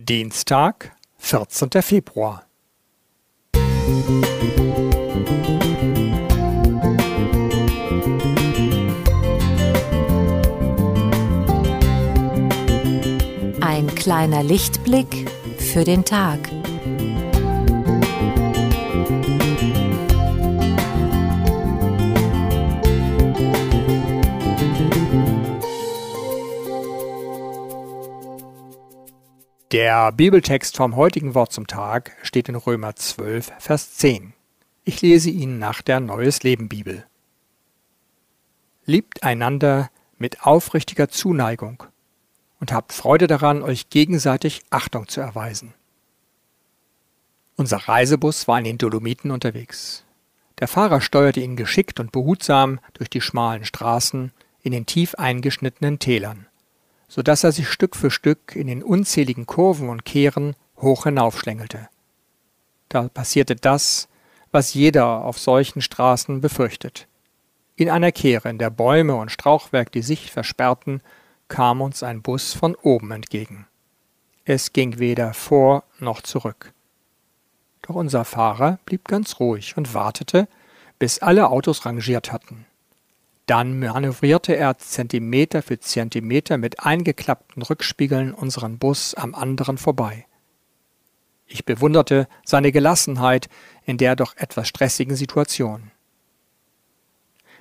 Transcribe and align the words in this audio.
Dienstag, 0.00 0.92
14. 1.18 1.70
Februar. 1.82 2.44
Ein 13.60 13.92
kleiner 13.96 14.44
Lichtblick 14.44 15.28
für 15.58 15.82
den 15.82 16.04
Tag. 16.04 16.38
Der 29.70 30.12
Bibeltext 30.12 30.78
vom 30.78 30.96
heutigen 30.96 31.34
Wort 31.34 31.52
zum 31.52 31.66
Tag 31.66 32.16
steht 32.22 32.48
in 32.48 32.54
Römer 32.54 32.96
12, 32.96 33.52
Vers 33.58 33.96
10. 33.96 34.32
Ich 34.84 35.02
lese 35.02 35.28
ihn 35.28 35.58
nach 35.58 35.82
der 35.82 36.00
Neues 36.00 36.42
Leben 36.42 36.70
Bibel. 36.70 37.04
Liebt 38.86 39.24
einander 39.24 39.90
mit 40.16 40.46
aufrichtiger 40.46 41.10
Zuneigung 41.10 41.82
und 42.60 42.72
habt 42.72 42.94
Freude 42.94 43.26
daran, 43.26 43.62
euch 43.62 43.90
gegenseitig 43.90 44.62
Achtung 44.70 45.06
zu 45.06 45.20
erweisen. 45.20 45.74
Unser 47.56 47.76
Reisebus 47.76 48.48
war 48.48 48.56
in 48.56 48.64
den 48.64 48.78
Dolomiten 48.78 49.30
unterwegs. 49.30 50.02
Der 50.60 50.68
Fahrer 50.68 51.02
steuerte 51.02 51.40
ihn 51.40 51.56
geschickt 51.56 52.00
und 52.00 52.10
behutsam 52.10 52.80
durch 52.94 53.10
die 53.10 53.20
schmalen 53.20 53.66
Straßen 53.66 54.32
in 54.62 54.72
den 54.72 54.86
tief 54.86 55.14
eingeschnittenen 55.16 55.98
Tälern 55.98 56.47
so 57.08 57.22
dass 57.22 57.42
er 57.42 57.52
sich 57.52 57.68
Stück 57.68 57.96
für 57.96 58.10
Stück 58.10 58.54
in 58.54 58.66
den 58.66 58.82
unzähligen 58.82 59.46
Kurven 59.46 59.88
und 59.88 60.04
Kehren 60.04 60.54
hoch 60.76 61.04
hinaufschlängelte. 61.04 61.88
Da 62.88 63.08
passierte 63.08 63.56
das, 63.56 64.08
was 64.52 64.74
jeder 64.74 65.24
auf 65.24 65.38
solchen 65.38 65.82
Straßen 65.82 66.40
befürchtet. 66.40 67.06
In 67.76 67.90
einer 67.90 68.12
Kehre, 68.12 68.48
in 68.48 68.58
der 68.58 68.70
Bäume 68.70 69.14
und 69.16 69.30
Strauchwerk 69.30 69.92
die 69.92 70.02
Sicht 70.02 70.30
versperrten, 70.30 71.02
kam 71.48 71.80
uns 71.80 72.02
ein 72.02 72.22
Bus 72.22 72.52
von 72.52 72.74
oben 72.74 73.10
entgegen. 73.10 73.66
Es 74.44 74.72
ging 74.72 74.98
weder 74.98 75.34
vor 75.34 75.84
noch 75.98 76.22
zurück. 76.22 76.72
Doch 77.82 77.94
unser 77.94 78.24
Fahrer 78.24 78.78
blieb 78.84 79.06
ganz 79.06 79.40
ruhig 79.40 79.76
und 79.76 79.94
wartete, 79.94 80.48
bis 80.98 81.20
alle 81.20 81.50
Autos 81.50 81.86
rangiert 81.86 82.32
hatten. 82.32 82.66
Dann 83.48 83.78
manövrierte 83.78 84.54
er 84.54 84.76
Zentimeter 84.76 85.62
für 85.62 85.80
Zentimeter 85.80 86.58
mit 86.58 86.84
eingeklappten 86.84 87.62
Rückspiegeln 87.62 88.34
unseren 88.34 88.78
Bus 88.78 89.14
am 89.14 89.34
anderen 89.34 89.78
vorbei. 89.78 90.26
Ich 91.46 91.64
bewunderte 91.64 92.28
seine 92.44 92.72
Gelassenheit 92.72 93.48
in 93.86 93.96
der 93.96 94.16
doch 94.16 94.36
etwas 94.36 94.68
stressigen 94.68 95.16
Situation. 95.16 95.92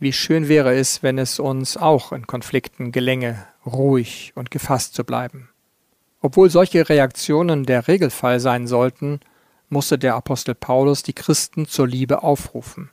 Wie 0.00 0.12
schön 0.12 0.48
wäre 0.48 0.74
es, 0.74 1.04
wenn 1.04 1.16
es 1.16 1.38
uns 1.38 1.76
auch 1.76 2.10
in 2.10 2.26
Konflikten 2.26 2.90
gelänge, 2.90 3.46
ruhig 3.64 4.32
und 4.34 4.50
gefasst 4.50 4.94
zu 4.94 5.04
bleiben. 5.04 5.48
Obwohl 6.20 6.50
solche 6.50 6.88
Reaktionen 6.88 7.66
der 7.66 7.86
Regelfall 7.86 8.40
sein 8.40 8.66
sollten, 8.66 9.20
musste 9.68 9.96
der 9.96 10.16
Apostel 10.16 10.56
Paulus 10.56 11.04
die 11.04 11.12
Christen 11.12 11.68
zur 11.68 11.86
Liebe 11.86 12.24
aufrufen. 12.24 12.90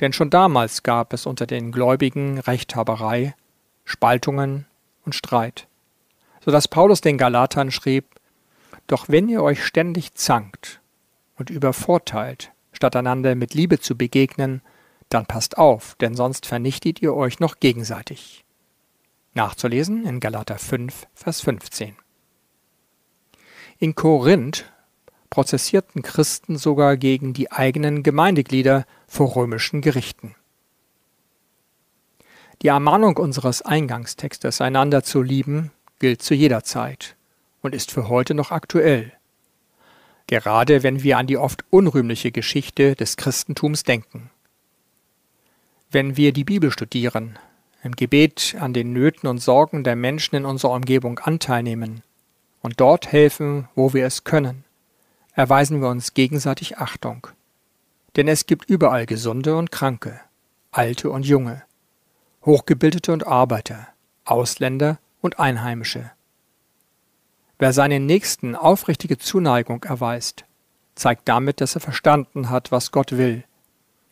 Denn 0.00 0.12
schon 0.12 0.30
damals 0.30 0.82
gab 0.82 1.12
es 1.12 1.26
unter 1.26 1.46
den 1.46 1.72
Gläubigen 1.72 2.38
Rechthaberei, 2.38 3.34
Spaltungen 3.84 4.66
und 5.04 5.14
Streit, 5.14 5.66
so 6.44 6.50
dass 6.50 6.68
Paulus 6.68 7.00
den 7.00 7.18
Galatern 7.18 7.70
schrieb, 7.70 8.04
Doch 8.86 9.08
wenn 9.08 9.28
ihr 9.28 9.42
euch 9.42 9.64
ständig 9.64 10.14
zankt 10.14 10.80
und 11.36 11.50
übervorteilt, 11.50 12.52
statt 12.72 12.96
einander 12.96 13.34
mit 13.34 13.54
Liebe 13.54 13.80
zu 13.80 13.96
begegnen, 13.96 14.62
dann 15.08 15.26
passt 15.26 15.58
auf, 15.58 15.94
denn 15.96 16.14
sonst 16.14 16.46
vernichtet 16.46 17.02
ihr 17.02 17.14
euch 17.14 17.40
noch 17.40 17.60
gegenseitig. 17.60 18.44
Nachzulesen 19.34 20.06
in 20.06 20.20
Galater 20.20 20.58
5, 20.58 21.06
Vers 21.14 21.40
15. 21.40 21.96
In 23.78 23.94
Korinth 23.94 24.70
prozessierten 25.30 26.02
Christen 26.02 26.56
sogar 26.56 26.96
gegen 26.96 27.32
die 27.32 27.52
eigenen 27.52 28.02
Gemeindeglieder 28.02 28.86
vor 29.08 29.34
römischen 29.34 29.80
Gerichten. 29.80 30.36
Die 32.62 32.68
Ermahnung 32.68 33.16
unseres 33.16 33.62
Eingangstextes, 33.62 34.60
einander 34.60 35.02
zu 35.02 35.22
lieben, 35.22 35.72
gilt 35.98 36.22
zu 36.22 36.34
jeder 36.34 36.62
Zeit 36.62 37.16
und 37.62 37.74
ist 37.74 37.90
für 37.90 38.08
heute 38.08 38.34
noch 38.34 38.52
aktuell. 38.52 39.12
Gerade 40.26 40.82
wenn 40.82 41.02
wir 41.02 41.18
an 41.18 41.26
die 41.26 41.38
oft 41.38 41.64
unrühmliche 41.70 42.30
Geschichte 42.30 42.94
des 42.94 43.16
Christentums 43.16 43.82
denken. 43.82 44.30
Wenn 45.90 46.16
wir 46.16 46.32
die 46.32 46.44
Bibel 46.44 46.70
studieren, 46.70 47.38
im 47.82 47.96
Gebet 47.96 48.56
an 48.60 48.74
den 48.74 48.92
Nöten 48.92 49.28
und 49.28 49.38
Sorgen 49.38 49.84
der 49.84 49.96
Menschen 49.96 50.34
in 50.34 50.44
unserer 50.44 50.72
Umgebung 50.72 51.18
Anteil 51.20 51.62
nehmen 51.62 52.02
und 52.60 52.80
dort 52.80 53.10
helfen, 53.10 53.68
wo 53.74 53.94
wir 53.94 54.04
es 54.04 54.24
können, 54.24 54.64
erweisen 55.32 55.80
wir 55.80 55.88
uns 55.88 56.12
gegenseitig 56.12 56.78
Achtung. 56.78 57.28
Denn 58.18 58.26
es 58.26 58.46
gibt 58.46 58.68
überall 58.68 59.06
Gesunde 59.06 59.56
und 59.56 59.70
Kranke, 59.70 60.20
Alte 60.72 61.08
und 61.08 61.24
Junge, 61.24 61.62
Hochgebildete 62.44 63.12
und 63.12 63.24
Arbeiter, 63.24 63.86
Ausländer 64.24 64.98
und 65.20 65.38
Einheimische. 65.38 66.10
Wer 67.60 67.72
seinen 67.72 68.06
Nächsten 68.06 68.56
aufrichtige 68.56 69.18
Zuneigung 69.18 69.84
erweist, 69.84 70.46
zeigt 70.96 71.28
damit, 71.28 71.60
dass 71.60 71.76
er 71.76 71.80
verstanden 71.80 72.50
hat, 72.50 72.72
was 72.72 72.90
Gott 72.90 73.16
will 73.16 73.44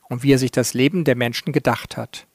und 0.08 0.22
wie 0.22 0.32
er 0.32 0.38
sich 0.38 0.52
das 0.52 0.72
Leben 0.72 1.02
der 1.04 1.16
Menschen 1.16 1.52
gedacht 1.52 1.96
hat. 1.96 2.28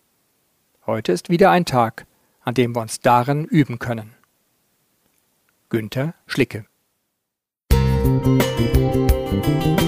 Heute 0.86 1.14
ist 1.14 1.30
wieder 1.30 1.52
ein 1.52 1.64
Tag, 1.64 2.06
an 2.42 2.54
dem 2.54 2.76
wir 2.76 2.82
uns 2.82 3.00
darin 3.00 3.46
üben 3.46 3.80
können. 3.80 4.14
Günther 5.70 6.16
Schlicke 6.28 6.66
Musik 8.12 9.81